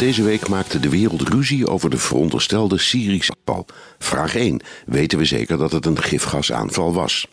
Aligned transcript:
Deze 0.00 0.22
week 0.22 0.48
maakte 0.48 0.80
de 0.80 0.88
wereld 0.88 1.28
ruzie 1.28 1.68
over 1.68 1.90
de 1.90 1.98
veronderstelde 1.98 2.78
Syrische 2.78 3.34
aanval. 3.44 3.66
Vraag 3.98 4.36
1. 4.36 4.60
Weten 4.86 5.18
we 5.18 5.24
zeker 5.24 5.58
dat 5.58 5.72
het 5.72 5.86
een 5.86 6.02
gifgasaanval 6.02 6.92
was? 6.92 7.26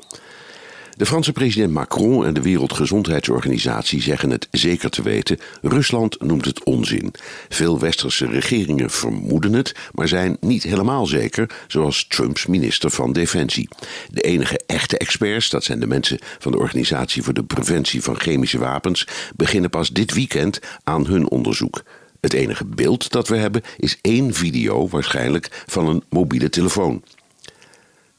De 0.96 1.06
Franse 1.06 1.32
president 1.32 1.74
Macron 1.74 2.26
en 2.26 2.34
de 2.34 2.42
Wereldgezondheidsorganisatie 2.42 4.02
zeggen 4.02 4.30
het 4.30 4.48
zeker 4.52 4.90
te 4.90 5.02
weten. 5.02 5.40
Rusland 5.62 6.22
noemt 6.22 6.46
het 6.46 6.64
onzin. 6.64 7.14
Veel 7.50 7.80
westerse 7.80 8.26
regeringen 8.26 8.90
vermoeden 8.90 9.54
het, 9.54 9.76
maar 9.92 10.08
zijn 10.08 10.38
niet 10.40 10.64
helemaal 10.64 11.06
zeker, 11.06 11.50
zoals 11.68 12.08
Trumps 12.08 12.46
minister 12.46 12.90
van 12.90 13.14
Defensie. 13.14 13.70
De 14.12 14.22
enige 14.22 14.60
echte 14.66 14.98
experts, 14.98 15.50
dat 15.50 15.64
zijn 15.64 15.80
de 15.80 15.88
mensen 15.88 16.20
van 16.40 16.52
de 16.52 16.60
Organisatie 16.60 17.24
voor 17.24 17.34
de 17.34 17.44
Preventie 17.44 18.04
van 18.04 18.20
Chemische 18.20 18.58
Wapens, 18.58 19.08
beginnen 19.36 19.70
pas 19.70 19.90
dit 19.90 20.14
weekend 20.14 20.60
aan 20.84 21.06
hun 21.06 21.30
onderzoek. 21.30 21.84
Het 22.20 22.34
enige 22.34 22.66
beeld 22.66 23.12
dat 23.12 23.28
we 23.28 23.38
hebben 23.38 23.62
is 23.78 23.98
één 24.02 24.34
video, 24.34 24.88
waarschijnlijk 24.88 25.64
van 25.66 25.88
een 25.88 26.04
mobiele 26.10 26.50
telefoon. 26.50 27.04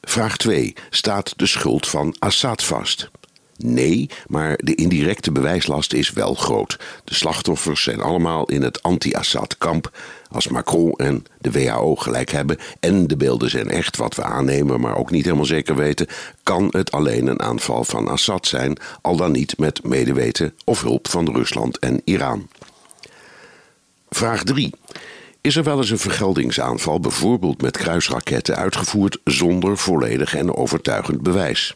Vraag 0.01 0.37
2. 0.37 0.73
Staat 0.89 1.33
de 1.35 1.45
schuld 1.45 1.87
van 1.87 2.15
Assad 2.19 2.63
vast? 2.63 3.09
Nee, 3.63 4.09
maar 4.27 4.59
de 4.63 4.75
indirecte 4.75 5.31
bewijslast 5.31 5.93
is 5.93 6.11
wel 6.11 6.33
groot. 6.33 6.79
De 7.03 7.13
slachtoffers 7.13 7.83
zijn 7.83 8.01
allemaal 8.01 8.45
in 8.45 8.61
het 8.61 8.83
anti-Assad-kamp. 8.83 9.97
Als 10.31 10.47
Macron 10.47 10.91
en 10.91 11.23
de 11.39 11.51
WHO 11.51 11.95
gelijk 11.95 12.31
hebben 12.31 12.57
en 12.79 13.07
de 13.07 13.17
beelden 13.17 13.49
zijn 13.49 13.69
echt 13.69 13.97
wat 13.97 14.15
we 14.15 14.23
aannemen, 14.23 14.79
maar 14.79 14.97
ook 14.97 15.11
niet 15.11 15.23
helemaal 15.23 15.45
zeker 15.45 15.75
weten, 15.75 16.07
kan 16.43 16.67
het 16.71 16.91
alleen 16.91 17.27
een 17.27 17.41
aanval 17.41 17.83
van 17.83 18.07
Assad 18.07 18.47
zijn, 18.47 18.77
al 19.01 19.15
dan 19.15 19.31
niet 19.31 19.57
met 19.57 19.83
medeweten 19.83 20.53
of 20.65 20.81
hulp 20.81 21.07
van 21.09 21.35
Rusland 21.35 21.79
en 21.79 22.01
Iran. 22.03 22.47
Vraag 24.19 24.43
3. 24.43 24.71
Is 25.41 25.55
er 25.55 25.63
wel 25.63 25.77
eens 25.77 25.89
een 25.89 25.97
vergeldingsaanval, 25.97 26.99
bijvoorbeeld 26.99 27.61
met 27.61 27.77
kruisraketten, 27.77 28.55
uitgevoerd 28.55 29.17
zonder 29.23 29.77
volledig 29.77 30.35
en 30.35 30.55
overtuigend 30.55 31.21
bewijs? 31.21 31.75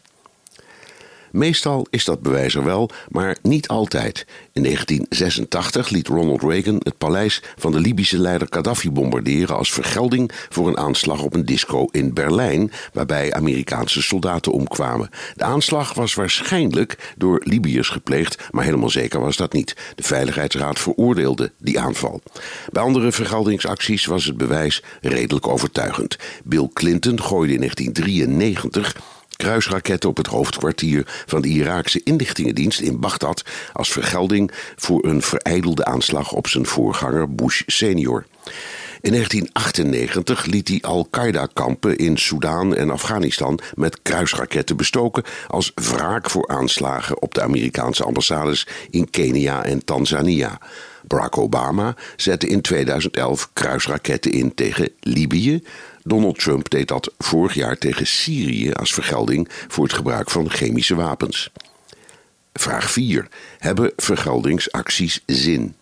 Meestal 1.34 1.86
is 1.90 2.04
dat 2.04 2.20
bewijs 2.20 2.54
er 2.54 2.64
wel, 2.64 2.90
maar 3.08 3.36
niet 3.42 3.68
altijd. 3.68 4.26
In 4.52 4.62
1986 4.62 5.88
liet 5.88 6.08
Ronald 6.08 6.42
Reagan 6.42 6.80
het 6.82 6.98
paleis 6.98 7.42
van 7.56 7.72
de 7.72 7.80
Libische 7.80 8.18
leider 8.18 8.46
Gaddafi 8.50 8.90
bombarderen 8.90 9.56
als 9.56 9.72
vergelding 9.72 10.30
voor 10.48 10.68
een 10.68 10.76
aanslag 10.76 11.22
op 11.22 11.34
een 11.34 11.44
disco 11.44 11.86
in 11.90 12.14
Berlijn, 12.14 12.72
waarbij 12.92 13.32
Amerikaanse 13.32 14.02
soldaten 14.02 14.52
omkwamen. 14.52 15.10
De 15.34 15.44
aanslag 15.44 15.94
was 15.94 16.14
waarschijnlijk 16.14 17.12
door 17.16 17.40
Libiërs 17.44 17.88
gepleegd, 17.88 18.48
maar 18.50 18.64
helemaal 18.64 18.90
zeker 18.90 19.20
was 19.20 19.36
dat 19.36 19.52
niet. 19.52 19.76
De 19.94 20.02
Veiligheidsraad 20.02 20.78
veroordeelde 20.78 21.52
die 21.58 21.80
aanval. 21.80 22.22
Bij 22.72 22.82
andere 22.82 23.12
vergeldingsacties 23.12 24.04
was 24.04 24.24
het 24.24 24.36
bewijs 24.36 24.82
redelijk 25.00 25.48
overtuigend. 25.48 26.16
Bill 26.44 26.68
Clinton 26.72 27.22
gooide 27.22 27.52
in 27.52 27.60
1993 27.60 28.96
kruisraketten 29.36 30.08
op 30.08 30.16
het 30.16 30.26
hoofdkwartier 30.26 31.02
van 31.26 31.42
de 31.42 31.48
Iraakse 31.48 32.00
inlichtingendienst 32.04 32.80
in 32.80 33.00
Bagdad 33.00 33.44
als 33.72 33.92
vergelding 33.92 34.50
voor 34.76 35.04
een 35.04 35.22
verijdelde 35.22 35.84
aanslag 35.84 36.32
op 36.32 36.46
zijn 36.46 36.66
voorganger 36.66 37.34
Bush 37.34 37.62
senior. 37.66 38.26
In 39.04 39.12
1998 39.12 40.44
liet 40.44 40.68
hij 40.68 40.78
Al-Qaeda-kampen 40.82 41.96
in 41.96 42.16
Soedan 42.16 42.74
en 42.74 42.90
Afghanistan 42.90 43.58
met 43.74 44.02
kruisraketten 44.02 44.76
bestoken 44.76 45.22
als 45.46 45.72
wraak 45.74 46.30
voor 46.30 46.48
aanslagen 46.48 47.22
op 47.22 47.34
de 47.34 47.42
Amerikaanse 47.42 48.04
ambassades 48.04 48.66
in 48.90 49.10
Kenia 49.10 49.64
en 49.64 49.84
Tanzania. 49.84 50.58
Barack 51.02 51.38
Obama 51.38 51.96
zette 52.16 52.46
in 52.46 52.60
2011 52.60 53.50
kruisraketten 53.52 54.32
in 54.32 54.54
tegen 54.54 54.90
Libië, 55.00 55.62
Donald 56.02 56.38
Trump 56.38 56.70
deed 56.70 56.88
dat 56.88 57.12
vorig 57.18 57.54
jaar 57.54 57.78
tegen 57.78 58.06
Syrië 58.06 58.72
als 58.72 58.94
vergelding 58.94 59.48
voor 59.68 59.84
het 59.84 59.92
gebruik 59.92 60.30
van 60.30 60.50
chemische 60.50 60.94
wapens. 60.94 61.50
Vraag 62.52 62.90
4. 62.90 63.28
Hebben 63.58 63.92
vergeldingsacties 63.96 65.22
zin? 65.26 65.74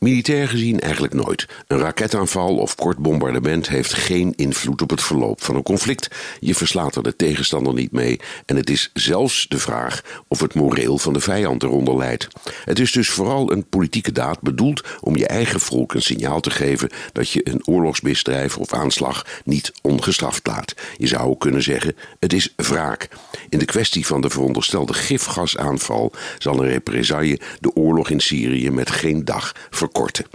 Militair 0.00 0.48
gezien 0.48 0.80
eigenlijk 0.80 1.14
nooit. 1.14 1.46
Een 1.66 1.78
raketaanval 1.78 2.56
of 2.56 2.74
kort 2.74 2.98
bombardement 2.98 3.68
heeft 3.68 3.92
geen 3.92 4.32
invloed 4.36 4.82
op 4.82 4.90
het 4.90 5.02
verloop 5.02 5.42
van 5.42 5.56
een 5.56 5.62
conflict. 5.62 6.08
Je 6.38 6.54
verslaat 6.54 6.96
er 6.96 7.02
de 7.02 7.16
tegenstander 7.16 7.74
niet 7.74 7.92
mee 7.92 8.20
en 8.46 8.56
het 8.56 8.70
is 8.70 8.90
zelfs 8.94 9.48
de 9.48 9.58
vraag 9.58 10.02
of 10.28 10.40
het 10.40 10.54
moreel 10.54 10.98
van 10.98 11.12
de 11.12 11.20
vijand 11.20 11.62
eronder 11.62 11.96
leidt. 11.96 12.28
Het 12.64 12.78
is 12.78 12.92
dus 12.92 13.10
vooral 13.10 13.52
een 13.52 13.68
politieke 13.68 14.12
daad 14.12 14.40
bedoeld 14.40 14.84
om 15.00 15.16
je 15.16 15.26
eigen 15.26 15.60
volk 15.60 15.94
een 15.94 16.02
signaal 16.02 16.40
te 16.40 16.50
geven 16.50 16.90
dat 17.12 17.30
je 17.30 17.48
een 17.48 17.66
oorlogsmisdrijf 17.66 18.56
of 18.56 18.72
aanslag 18.72 19.26
niet 19.44 19.72
ongestraft 19.82 20.46
laat. 20.46 20.74
Je 20.96 21.06
zou 21.06 21.28
ook 21.28 21.40
kunnen 21.40 21.62
zeggen: 21.62 21.96
het 22.18 22.32
is 22.32 22.52
wraak. 22.56 23.08
In 23.48 23.58
de 23.58 23.64
kwestie 23.64 24.06
van 24.06 24.20
de 24.20 24.30
veronderstelde 24.30 24.92
gifgasaanval 24.92 26.12
zal 26.38 26.62
een 26.62 26.68
represaille 26.68 27.40
de 27.58 27.74
oorlog 27.74 28.10
in 28.10 28.20
Syrië 28.20 28.70
met 28.70 28.90
geen 28.90 29.24
dag 29.24 29.52
verkorten 29.70 29.88
verkorten. 29.90 30.26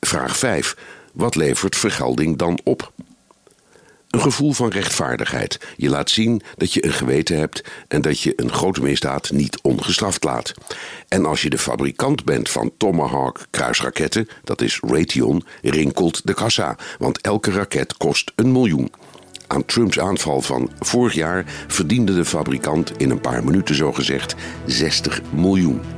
Vraag 0.00 0.36
5. 0.36 0.76
Wat 1.12 1.34
levert 1.34 1.76
vergelding 1.76 2.38
dan 2.38 2.58
op? 2.64 2.92
Een 4.10 4.20
gevoel 4.20 4.52
van 4.52 4.68
rechtvaardigheid. 4.68 5.60
Je 5.76 5.88
laat 5.88 6.10
zien 6.10 6.42
dat 6.56 6.72
je 6.72 6.84
een 6.84 6.92
geweten 6.92 7.38
hebt 7.38 7.64
en 7.88 8.00
dat 8.02 8.20
je 8.20 8.32
een 8.36 8.52
grote 8.52 8.82
misdaad 8.82 9.30
niet 9.30 9.60
ongestraft 9.62 10.24
laat. 10.24 10.54
En 11.08 11.26
als 11.26 11.42
je 11.42 11.50
de 11.50 11.58
fabrikant 11.58 12.24
bent 12.24 12.48
van 12.48 12.72
Tomahawk 12.76 13.46
kruisraketten, 13.50 14.28
dat 14.44 14.60
is 14.60 14.80
Raytheon, 14.80 15.44
rinkelt 15.62 16.26
de 16.26 16.34
kassa, 16.34 16.76
want 16.98 17.20
elke 17.20 17.50
raket 17.50 17.96
kost 17.96 18.32
een 18.34 18.52
miljoen. 18.52 18.90
Aan 19.46 19.64
Trumps 19.64 19.98
aanval 19.98 20.40
van 20.40 20.70
vorig 20.80 21.14
jaar 21.14 21.44
verdiende 21.66 22.14
de 22.14 22.24
fabrikant 22.24 22.92
in 22.96 23.10
een 23.10 23.20
paar 23.20 23.44
minuten 23.44 23.74
zogezegd 23.74 24.34
60 24.66 25.22
miljoen. 25.30 25.97